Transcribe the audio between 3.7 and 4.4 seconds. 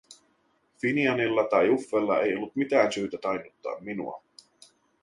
minua.